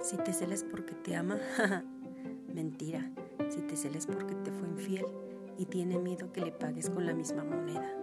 Si 0.00 0.16
te 0.16 0.32
celes 0.32 0.64
porque 0.64 0.94
te 0.94 1.14
ama, 1.14 1.38
mentira. 2.54 3.10
Si 3.50 3.60
te 3.60 3.76
celes 3.76 4.06
porque 4.06 4.34
te 4.34 4.50
fue 4.50 4.68
infiel 4.68 5.06
y 5.58 5.66
tiene 5.66 5.98
miedo 5.98 6.32
que 6.32 6.40
le 6.40 6.52
pagues 6.52 6.88
con 6.88 7.06
la 7.06 7.12
misma 7.12 7.44
moneda. 7.44 7.99